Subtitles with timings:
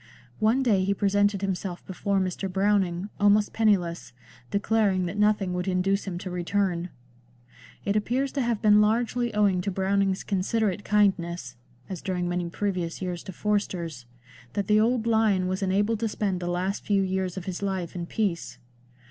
[0.39, 2.51] One day he presented himself before Mr.
[2.51, 4.13] Browning, almost penniless,
[4.49, 6.89] declaring that nothing would induce him to return.
[7.85, 11.55] It appears to have been largely owing to Browning's considerate kindness
[11.87, 14.07] (as during many previous years to Forster's)
[14.53, 17.93] that the old lion was enabled to spend the last few years of his life
[17.93, 18.57] in peace.